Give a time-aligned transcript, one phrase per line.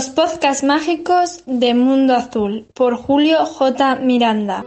[0.00, 3.96] Los podcasts mágicos de Mundo Azul por Julio J.
[3.96, 4.64] Miranda.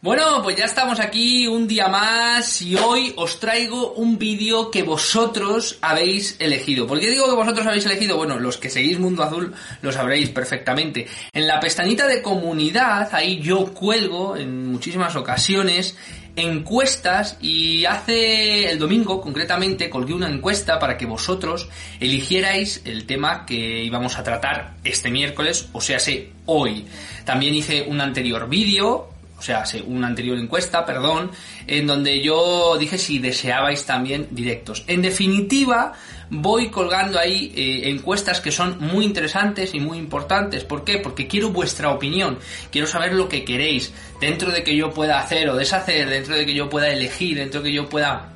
[0.00, 4.82] Bueno, pues ya estamos aquí un día más y hoy os traigo un vídeo que
[4.82, 6.86] vosotros habéis elegido.
[6.86, 8.16] ¿Por qué digo que vosotros habéis elegido?
[8.16, 11.06] Bueno, los que seguís Mundo Azul lo sabréis perfectamente.
[11.32, 15.96] En la pestañita de comunidad, ahí yo cuelgo en muchísimas ocasiones
[16.36, 21.68] encuestas y hace el domingo concretamente colgué una encuesta para que vosotros
[22.00, 26.86] eligierais el tema que íbamos a tratar este miércoles, o sea, sé hoy.
[27.24, 31.32] También hice un anterior vídeo o sea, una anterior encuesta, perdón,
[31.66, 34.84] en donde yo dije si deseabais también directos.
[34.86, 35.94] En definitiva,
[36.34, 40.64] voy colgando ahí eh, encuestas que son muy interesantes y muy importantes.
[40.64, 40.98] ¿Por qué?
[40.98, 42.38] Porque quiero vuestra opinión,
[42.70, 46.46] quiero saber lo que queréis, dentro de que yo pueda hacer o deshacer, dentro de
[46.46, 48.30] que yo pueda elegir, dentro de que yo pueda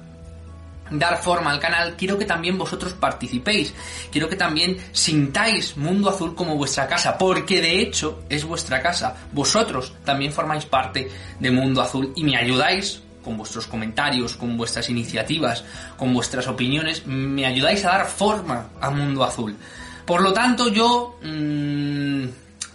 [0.91, 3.74] dar forma al canal, quiero que también vosotros participéis,
[4.12, 9.17] quiero que también sintáis Mundo Azul como vuestra casa, porque de hecho es vuestra casa,
[9.33, 14.88] vosotros también formáis parte de Mundo Azul y me ayudáis con vuestros comentarios, con vuestras
[14.88, 15.64] iniciativas,
[15.96, 19.56] con vuestras opiniones, me ayudáis a dar forma a Mundo Azul.
[20.06, 22.24] Por lo tanto, yo mmm,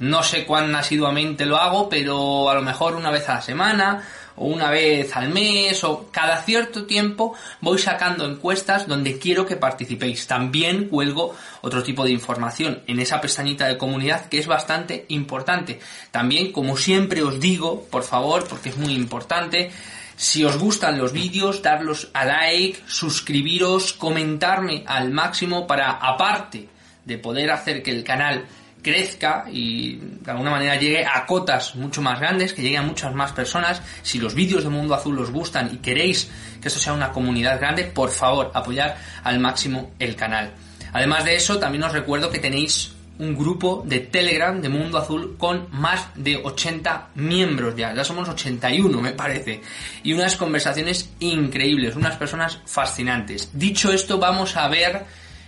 [0.01, 4.03] no sé cuán asiduamente lo hago, pero a lo mejor una vez a la semana,
[4.35, 9.55] o una vez al mes o cada cierto tiempo voy sacando encuestas donde quiero que
[9.55, 10.27] participéis.
[10.27, 15.79] También cuelgo otro tipo de información en esa pestañita de comunidad que es bastante importante.
[16.11, 19.71] También, como siempre os digo, por favor, porque es muy importante,
[20.15, 26.69] si os gustan los vídeos, darlos a like, suscribiros, comentarme al máximo para, aparte
[27.05, 28.45] de poder hacer que el canal
[28.81, 33.13] crezca y de alguna manera llegue a cotas mucho más grandes, que llegue a muchas
[33.13, 33.81] más personas.
[34.01, 36.29] Si los vídeos de Mundo Azul os gustan y queréis
[36.61, 40.51] que esto sea una comunidad grande, por favor, apoyar al máximo el canal.
[40.93, 45.35] Además de eso, también os recuerdo que tenéis un grupo de Telegram de Mundo Azul
[45.37, 49.61] con más de 80 miembros ya, ya somos 81 me parece,
[50.03, 53.51] y unas conversaciones increíbles, unas personas fascinantes.
[53.53, 55.05] Dicho esto, vamos a ver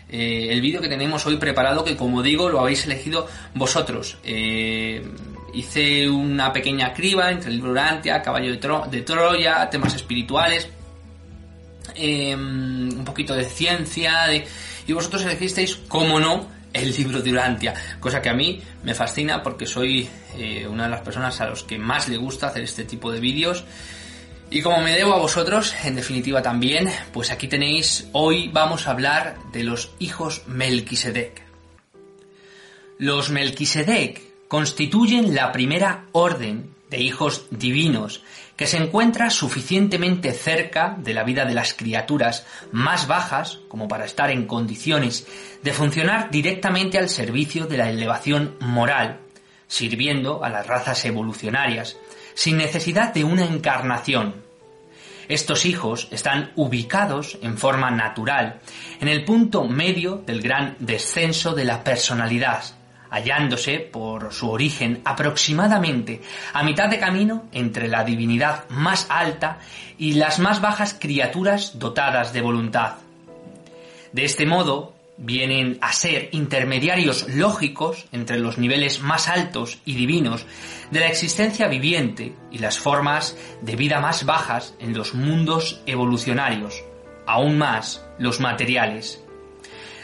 [0.07, 4.19] eh, el vídeo que tenemos hoy preparado, que como digo, lo habéis elegido vosotros.
[4.23, 5.03] Eh,
[5.55, 7.73] hice una pequeña criba entre el libro
[8.23, 10.69] Caballo de, Troya, temas espirituales,
[11.95, 14.28] eh, un poquito de ciencia,
[14.85, 19.41] y vosotros elegisteis, como no, el libro de Urantia, cosa que a mí me fascina
[19.44, 20.09] porque soy
[20.67, 23.63] una de las personas a los que más le gusta hacer este tipo de vídeos.
[24.50, 28.91] Y como me debo a vosotros, en definitiva también, pues aquí tenéis, hoy vamos a
[28.91, 31.41] hablar de los hijos Melquisedec.
[33.00, 38.21] Los Melquisedec constituyen la primera orden de hijos divinos
[38.55, 44.05] que se encuentra suficientemente cerca de la vida de las criaturas más bajas como para
[44.05, 45.25] estar en condiciones
[45.63, 49.21] de funcionar directamente al servicio de la elevación moral,
[49.67, 51.97] sirviendo a las razas evolucionarias,
[52.35, 54.43] sin necesidad de una encarnación.
[55.27, 58.59] Estos hijos están ubicados en forma natural
[59.01, 62.63] en el punto medio del gran descenso de la personalidad,
[63.13, 66.19] hallándose por su origen aproximadamente
[66.51, 69.59] a mitad de camino entre la divinidad más alta
[70.00, 72.96] y las más bajas criaturas dotadas de voluntad.
[74.13, 80.47] De este modo, vienen a ser intermediarios lógicos entre los niveles más altos y divinos
[80.90, 86.84] de la existencia viviente y las formas de vida más bajas en los mundos evolucionarios,
[87.28, 89.23] aún más los materiales.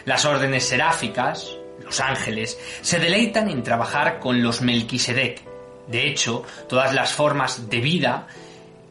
[0.06, 1.59] Las órdenes seráficas,
[1.90, 5.42] los ángeles, se deleitan en trabajar con los Melquisedec.
[5.88, 8.28] De hecho, todas las formas de vida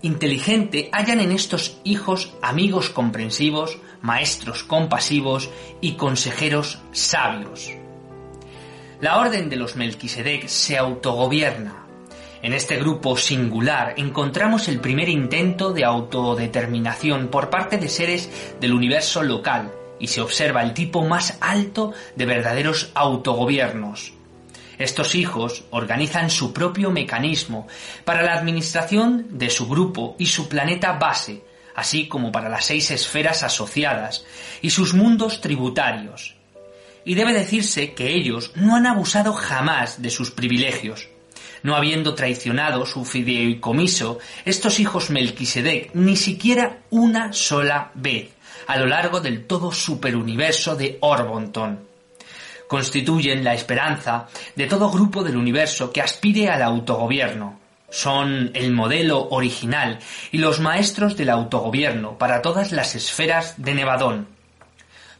[0.02, 5.48] inteligente hallan en estos hijos amigos comprensivos, maestros compasivos
[5.80, 7.70] y consejeros sabios.
[9.00, 11.84] La orden de los Melquisedec se autogobierna.
[12.42, 18.28] En este grupo singular encontramos el primer intento de autodeterminación por parte de seres
[18.60, 24.12] del universo local y se observa el tipo más alto de verdaderos autogobiernos,
[24.78, 27.66] estos hijos organizan su propio mecanismo
[28.04, 31.42] para la administración de su grupo y su planeta base,
[31.74, 34.24] así como para las seis esferas asociadas
[34.62, 36.36] y sus mundos tributarios.
[37.04, 41.08] Y debe decirse que ellos no han abusado jamás de sus privilegios.
[41.64, 48.30] No habiendo traicionado su fideicomiso, estos hijos Melquisedec ni siquiera una sola vez
[48.68, 51.88] a lo largo del todo superuniverso de Orbonton
[52.68, 57.58] constituyen la esperanza de todo grupo del universo que aspire al autogobierno.
[57.90, 59.98] son el modelo original
[60.30, 64.28] y los maestros del autogobierno para todas las esferas de Nevadón.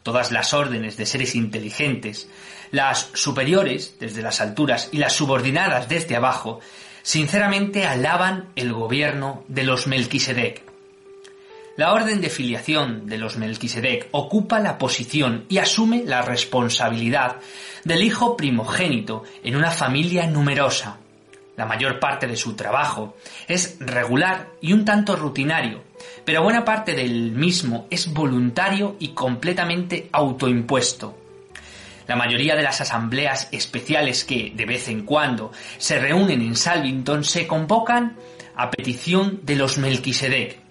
[0.03, 2.29] Todas las órdenes de seres inteligentes,
[2.69, 6.59] las superiores desde las alturas y las subordinadas desde abajo,
[7.01, 10.68] sinceramente alaban el gobierno de los Melquisedec.
[11.79, 17.37] La orden de filiación de los Melquisedec ocupa la posición y asume la responsabilidad
[17.85, 20.97] del hijo primogénito en una familia numerosa.
[21.55, 23.15] La mayor parte de su trabajo
[23.47, 25.83] es regular y un tanto rutinario,
[26.25, 31.17] pero buena parte del mismo es voluntario y completamente autoimpuesto.
[32.07, 37.23] La mayoría de las asambleas especiales que, de vez en cuando, se reúnen en Salvington
[37.23, 38.17] se convocan
[38.57, 40.68] a petición de los Melquisedec.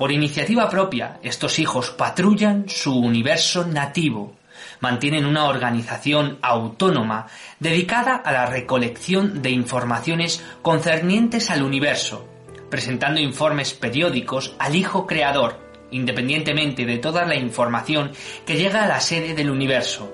[0.00, 4.34] Por iniciativa propia, estos hijos patrullan su universo nativo,
[4.80, 7.26] mantienen una organización autónoma
[7.58, 12.26] dedicada a la recolección de informaciones concernientes al universo,
[12.70, 15.60] presentando informes periódicos al Hijo Creador,
[15.90, 18.12] independientemente de toda la información
[18.46, 20.10] que llega a la sede del universo,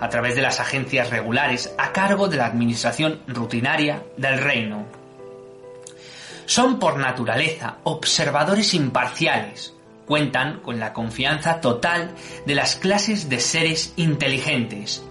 [0.00, 4.97] a través de las agencias regulares a cargo de la administración rutinaria del reino.
[6.48, 9.74] Son por naturaleza observadores imparciales,
[10.06, 12.14] cuentan con la confianza total
[12.46, 15.04] de las clases de seres inteligentes.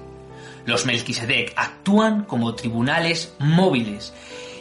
[0.65, 4.15] Los Melquisedec actúan como tribunales móviles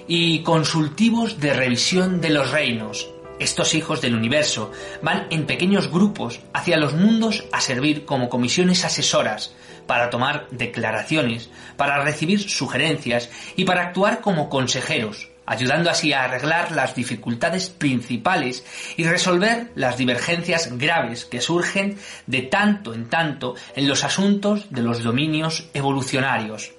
[0.06, 3.08] y consultivos de revisión de los reinos.
[3.38, 4.70] Estos hijos del universo
[5.00, 9.54] van en pequeños grupos hacia los mundos a servir como comisiones asesoras,
[9.86, 11.48] para tomar declaraciones,
[11.78, 18.64] para recibir sugerencias y para actuar como consejeros, ayudando así a arreglar las dificultades principales
[18.96, 24.82] y resolver las divergencias graves que surgen de tanto en tanto en los asuntos de
[24.82, 26.72] los dominios evolucionarios.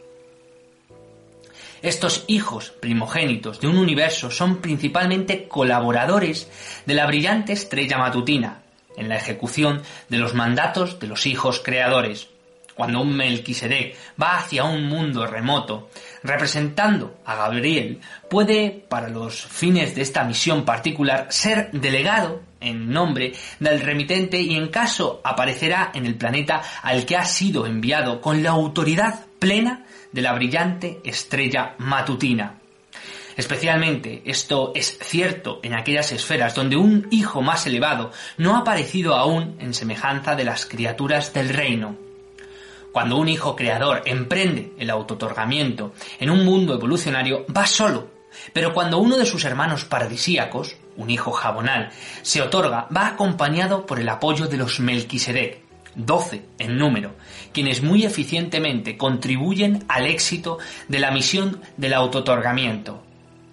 [1.81, 6.49] Estos hijos primogénitos de un universo son principalmente colaboradores
[6.85, 8.63] de la brillante estrella matutina
[8.97, 12.29] en la ejecución de los mandatos de los hijos creadores,
[12.77, 15.89] cuando un Melquisedec va hacia un mundo remoto,
[16.23, 23.33] representando a Gabriel, puede, para los fines de esta misión particular, ser delegado en nombre
[23.59, 28.43] del remitente y en caso aparecerá en el planeta al que ha sido enviado con
[28.43, 32.59] la autoridad plena de la brillante estrella matutina.
[33.35, 39.15] Especialmente esto es cierto en aquellas esferas donde un hijo más elevado no ha aparecido
[39.15, 42.06] aún en semejanza de las criaturas del reino.
[42.91, 48.09] Cuando un hijo creador emprende el autotorgamiento en un mundo evolucionario, va solo.
[48.53, 51.89] Pero cuando uno de sus hermanos paradisíacos, un hijo jabonal,
[52.21, 55.61] se otorga, va acompañado por el apoyo de los Melquisedec,
[55.95, 57.15] doce en número,
[57.51, 63.03] quienes muy eficientemente contribuyen al éxito de la misión del autotorgamiento.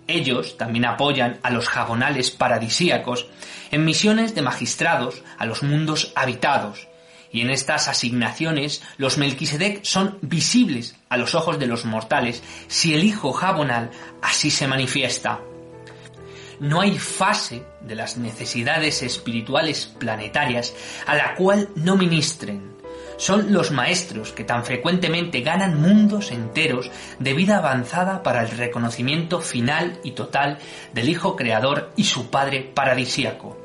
[0.07, 3.27] Ellos también apoyan a los jabonales paradisíacos
[3.71, 6.89] en misiones de magistrados a los mundos habitados,
[7.35, 12.95] y en estas asignaciones los Melquisedec son visibles a los ojos de los mortales si
[12.95, 13.91] el Hijo Jabonal
[14.23, 15.41] así se manifiesta.
[16.61, 20.75] No hay fase de las necesidades espirituales planetarias
[21.07, 22.73] a la cual no ministren.
[23.17, 26.89] Son los maestros que tan frecuentemente ganan mundos enteros
[27.19, 30.59] de vida avanzada para el reconocimiento final y total
[30.93, 33.59] del Hijo Creador y su Padre paradisíaco.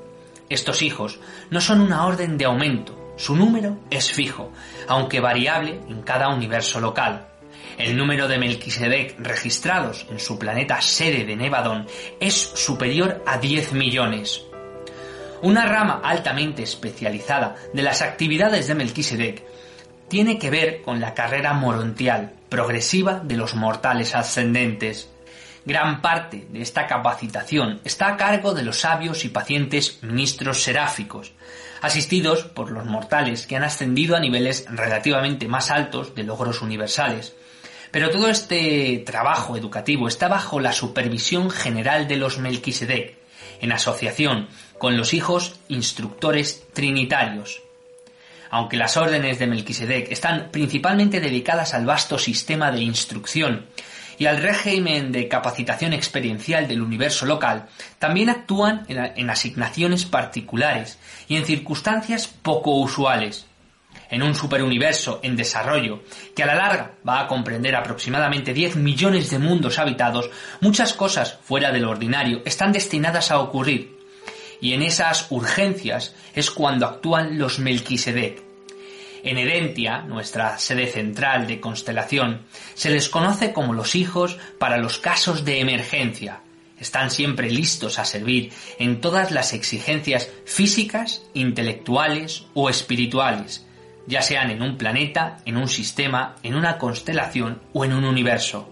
[0.49, 1.19] Estos hijos
[1.51, 4.49] no son una orden de aumento, su número es fijo,
[4.87, 7.27] aunque variable en cada universo local.
[7.77, 11.85] El número de Melquisedec registrados en su planeta sede de Nevadón
[12.21, 14.41] es superior a 10 millones.
[15.41, 19.43] Una rama altamente especializada de las actividades de Melquisedec
[20.07, 25.09] tiene que ver con la carrera morontial progresiva de los mortales ascendentes.
[25.65, 31.33] Gran parte de esta capacitación está a cargo de los sabios y pacientes ministros seráficos,
[31.81, 37.33] asistidos por los mortales que han ascendido a niveles relativamente más altos de logros universales.
[37.91, 43.15] Pero todo este trabajo educativo está bajo la supervisión general de los Melquisedec,
[43.61, 47.61] en asociación con los hijos instructores trinitarios.
[48.51, 53.67] Aunque las órdenes de Melquisedec están principalmente dedicadas al vasto sistema de instrucción
[54.19, 60.99] y al régimen de capacitación experiencial del universo local, también actúan en, asignaciones particulares
[61.29, 63.47] y en circunstancias poco usuales.
[64.09, 66.03] En un superuniverso en desarrollo,
[66.35, 71.39] que a la larga va a comprender aproximadamente 10 millones de mundos habitados, muchas cosas
[71.41, 73.97] fuera de lo ordinario están destinadas a ocurrir.
[74.61, 78.48] Y en esas urgencias es cuando actúan los Melquisedec,
[79.23, 82.41] en Edentia, nuestra sede central de constelación,
[82.73, 86.41] se les conoce como los hijos para los casos de emergencia,
[86.79, 93.65] están siempre listos a servir en todas las exigencias físicas, intelectuales o espirituales,
[94.07, 98.69] ya sean en un planeta, en un sistema, en una constelación o en un universo.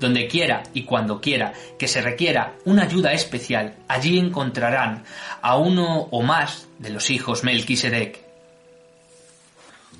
[0.00, 5.04] Donde quiera y cuando quiera que se requiera una ayuda especial, allí encontrarán
[5.40, 8.25] a uno o más de los hijos Melquisedec.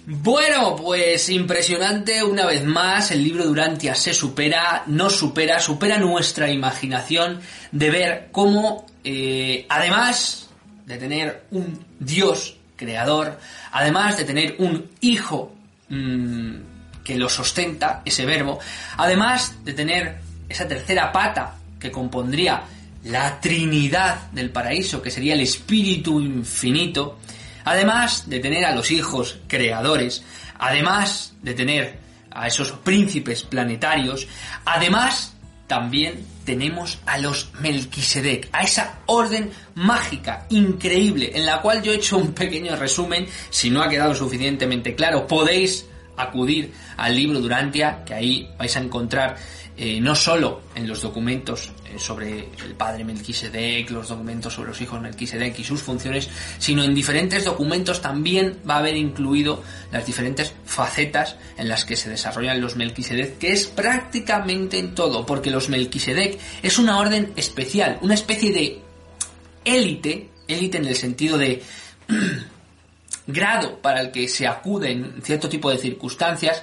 [0.08, 6.48] Bueno, pues impresionante una vez más, el libro Durantia se supera, nos supera, supera nuestra
[6.48, 7.40] imaginación
[7.72, 10.48] de ver cómo, eh, además
[10.86, 13.40] de tener un Dios creador,
[13.72, 15.52] además de tener un hijo
[15.88, 16.54] mmm,
[17.02, 18.60] que lo sustenta, ese verbo,
[18.96, 22.62] además de tener esa tercera pata que compondría
[23.02, 27.18] la Trinidad del paraíso, que sería el Espíritu infinito,
[27.66, 30.22] Además de tener a los hijos creadores,
[30.56, 31.98] además de tener
[32.30, 34.28] a esos príncipes planetarios,
[34.64, 35.34] además
[35.66, 41.96] también tenemos a los Melquisedec, a esa orden mágica, increíble, en la cual yo he
[41.96, 48.04] hecho un pequeño resumen, si no ha quedado suficientemente claro, podéis acudir al libro Durantia,
[48.04, 49.36] que ahí vais a encontrar
[49.78, 54.80] eh, no solo en los documentos eh, sobre el padre Melquisedec, los documentos sobre los
[54.80, 60.06] hijos Melquisedec y sus funciones, sino en diferentes documentos también va a haber incluido las
[60.06, 65.50] diferentes facetas en las que se desarrollan los Melquisedec, que es prácticamente en todo, porque
[65.50, 68.80] los Melquisedec es una orden especial, una especie de
[69.62, 71.62] élite, élite en el sentido de
[73.26, 76.62] grado para el que se acude en cierto tipo de circunstancias,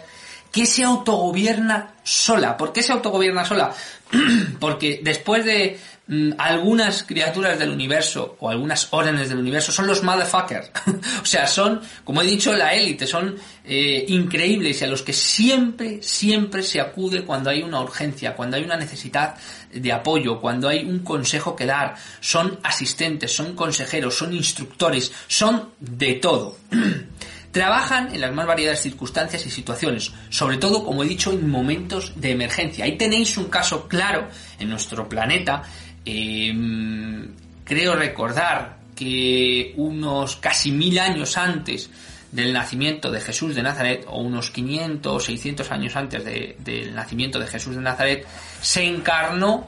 [0.54, 2.56] que se autogobierna sola.
[2.56, 3.74] ¿Por qué se autogobierna sola?
[4.60, 10.04] Porque después de mm, algunas criaturas del universo o algunas órdenes del universo son los
[10.04, 10.70] motherfuckers.
[11.24, 15.12] o sea, son, como he dicho, la élite, son eh, increíbles y a los que
[15.12, 19.36] siempre, siempre se acude cuando hay una urgencia, cuando hay una necesidad
[19.74, 21.96] de apoyo, cuando hay un consejo que dar.
[22.20, 26.58] Son asistentes, son consejeros, son instructores, son de todo.
[27.54, 32.14] Trabajan en las más variadas circunstancias y situaciones, sobre todo, como he dicho, en momentos
[32.16, 32.86] de emergencia.
[32.86, 35.62] Ahí tenéis un caso claro en nuestro planeta.
[36.04, 37.30] Em,
[37.64, 41.92] creo recordar que unos casi mil años antes
[42.32, 47.38] del nacimiento de Jesús de Nazaret, o unos 500 o 600 años antes del nacimiento
[47.38, 48.26] de Jesús de Nazaret,
[48.62, 49.68] se encarnó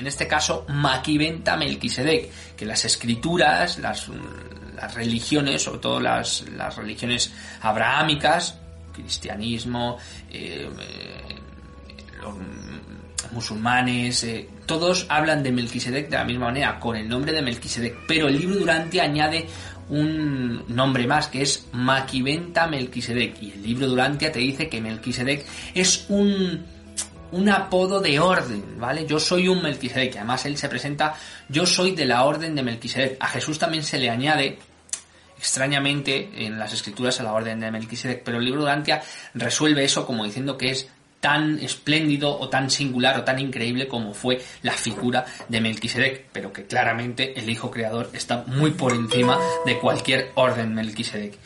[0.00, 4.08] en este caso Maquiventa Melquisedec, que las escrituras, las,
[4.80, 8.58] las religiones, sobre todo las, las religiones abrahámicas,
[8.92, 9.98] cristianismo,
[10.30, 11.34] eh, eh,
[12.22, 12.34] los
[13.32, 18.06] musulmanes, eh, todos hablan de Melquisedec de la misma manera, con el nombre de Melquisedec,
[18.06, 19.46] pero el libro Durante añade
[19.88, 25.44] un nombre más que es Maquiventa Melquisedec y el libro Durantia te dice que Melquisedec
[25.74, 26.64] es un
[27.32, 29.06] un apodo de orden, ¿vale?
[29.06, 31.14] Yo soy un Melquisedec, además él se presenta,
[31.48, 33.16] yo soy de la orden de Melquisedec.
[33.20, 34.58] A Jesús también se le añade,
[35.40, 39.82] extrañamente, en las escrituras a la orden de Melquisedec, pero el libro de Antia resuelve
[39.82, 40.86] eso como diciendo que es
[41.20, 46.52] tan espléndido o tan singular o tan increíble como fue la figura de Melquisedec, pero
[46.52, 51.38] que claramente el Hijo Creador está muy por encima de cualquier orden Melquisedec.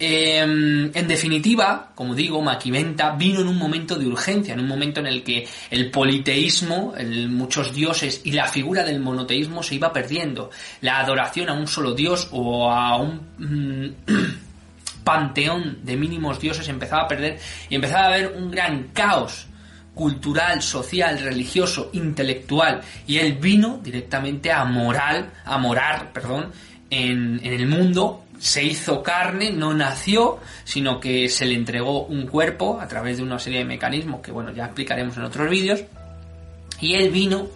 [0.00, 5.00] Em, en definitiva, como digo, Maquiventa vino en un momento de urgencia, en un momento
[5.00, 6.94] en el que el politeísmo,
[7.28, 10.50] muchos dioses y la figura del monoteísmo se iba perdiendo.
[10.82, 14.44] La adoración a un solo dios o a un mm,
[15.04, 19.46] panteón de mínimos dioses empezaba a perder y empezaba a haber un gran caos
[19.94, 26.52] cultural, social, religioso, intelectual y él vino directamente a moral, a morar, perdón,
[26.88, 32.26] en, en el mundo se hizo carne, no nació, sino que se le entregó un
[32.26, 35.82] cuerpo a través de una serie de mecanismos que, bueno, ya explicaremos en otros vídeos.
[36.80, 37.48] Y él vino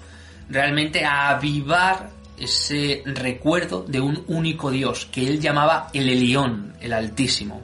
[0.48, 6.92] realmente a avivar ese recuerdo de un único Dios, que él llamaba el Elión, el
[6.92, 7.62] Altísimo.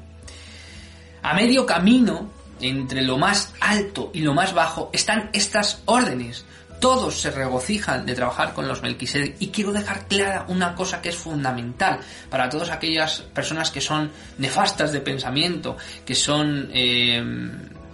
[1.23, 6.45] A medio camino, entre lo más alto y lo más bajo, están estas órdenes,
[6.81, 11.11] todos se regocijan de trabajar con los Melquisedec y quiero dejar clara una cosa que
[11.11, 17.23] es fundamental para todas aquellas personas que son nefastas de pensamiento, que son eh,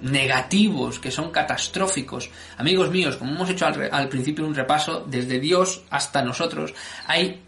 [0.04, 2.30] negativos, que son catastróficos.
[2.58, 6.74] Amigos míos, como hemos hecho al, principio un repaso, desde Dios hasta nosotros,
[7.06, 7.40] hay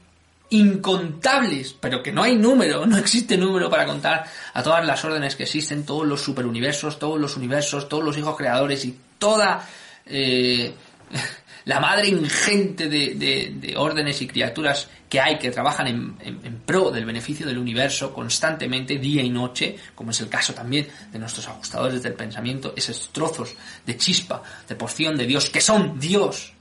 [0.48, 4.24] incontables, pero que no hay número, no existe número para contar
[4.54, 8.36] a todas las órdenes que existen, todos los superuniversos, todos los universos, todos los hijos
[8.36, 9.66] creadores y toda
[10.06, 10.72] eh,
[11.64, 17.46] la madre ingente de, órdenes y criaturas que hay que trabajan en, pro del beneficio
[17.46, 22.14] del universo constantemente, día y noche, como es el caso también de nuestros ajustadores del
[22.14, 26.52] pensamiento, esos trozos de chispa, de porción de Dios, que son Dios,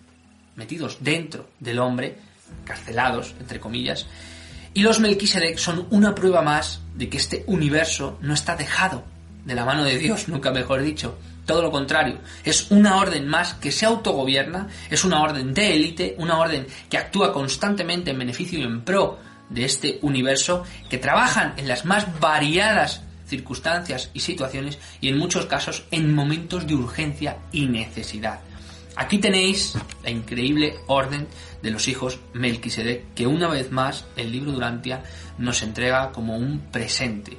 [0.56, 2.18] metidos dentro del hombre,
[2.64, 4.06] carcelados, entre comillas,
[4.74, 9.06] y los Melquisedec son una prueba más de que este universo no está dejado
[9.46, 11.18] de la mano de Dios, nunca mejor dicho.
[11.46, 16.16] Todo lo contrario, es una orden más que se autogobierna, es una orden de élite,
[16.18, 21.54] una orden que actúa constantemente en beneficio y en pro de este universo, que trabajan
[21.58, 27.38] en las más variadas circunstancias y situaciones y en muchos casos en momentos de urgencia
[27.52, 28.40] y necesidad.
[28.96, 31.28] Aquí tenéis la increíble orden
[31.62, 35.04] de los hijos Melquisedec, que una vez más el libro Durantia
[35.38, 37.38] nos entrega como un presente.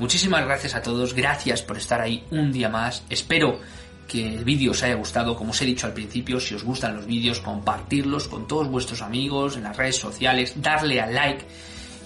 [0.00, 3.04] Muchísimas gracias a todos, gracias por estar ahí un día más.
[3.10, 3.60] Espero
[4.08, 6.96] que el vídeo os haya gustado, como os he dicho al principio, si os gustan
[6.96, 11.44] los vídeos, compartirlos con todos vuestros amigos en las redes sociales, darle al like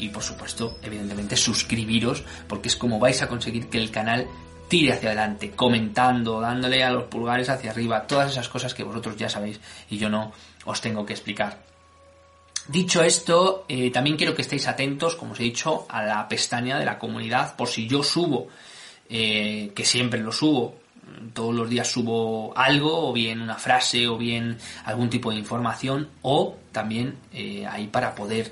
[0.00, 4.26] y por supuesto, evidentemente, suscribiros, porque es como vais a conseguir que el canal
[4.66, 9.14] tire hacia adelante, comentando, dándole a los pulgares hacia arriba, todas esas cosas que vosotros
[9.16, 10.32] ya sabéis y yo no
[10.64, 11.73] os tengo que explicar.
[12.68, 16.78] Dicho esto, eh, también quiero que estéis atentos, como os he dicho, a la pestaña
[16.78, 18.48] de la comunidad, por si yo subo,
[19.10, 20.76] eh, que siempre lo subo,
[21.34, 24.56] todos los días subo algo, o bien una frase, o bien
[24.86, 28.50] algún tipo de información, o también eh, ahí para poder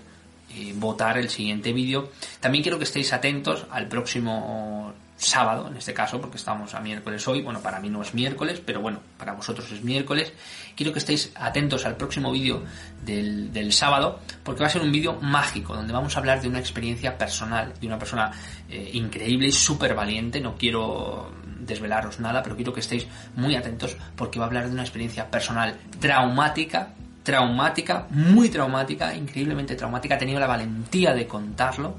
[0.75, 2.11] votar el siguiente vídeo.
[2.39, 4.93] También quiero que estéis atentos al próximo
[5.23, 7.43] sábado, en este caso, porque estamos a miércoles hoy.
[7.43, 10.33] Bueno, para mí no es miércoles, pero bueno, para vosotros es miércoles.
[10.75, 12.63] Quiero que estéis atentos al próximo vídeo
[13.05, 16.59] del, sábado, porque va a ser un vídeo mágico, donde vamos a hablar de una
[16.59, 18.31] experiencia personal, de una persona
[18.69, 20.41] eh, increíble y súper valiente.
[20.41, 24.73] No quiero desvelaros nada, pero quiero que estéis muy atentos, porque va a hablar de
[24.73, 30.17] una experiencia personal traumática, traumática, muy traumática, increíblemente traumática.
[30.17, 31.97] He tenido la valentía de contarlo,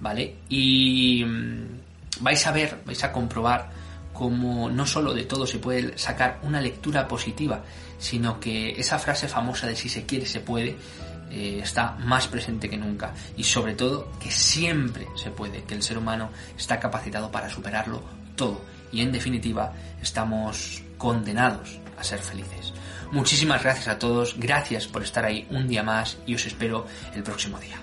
[0.00, 0.36] ¿vale?
[0.48, 1.85] Y mm,
[2.20, 3.70] vais a ver, vais a comprobar
[4.12, 7.62] cómo no solo de todo se puede sacar una lectura positiva,
[7.98, 10.76] sino que esa frase famosa de si se quiere se puede
[11.30, 15.82] eh, está más presente que nunca y sobre todo que siempre se puede, que el
[15.82, 18.02] ser humano está capacitado para superarlo
[18.36, 18.60] todo
[18.92, 22.72] y en definitiva estamos condenados a ser felices.
[23.12, 27.22] Muchísimas gracias a todos, gracias por estar ahí un día más y os espero el
[27.22, 27.76] próximo día.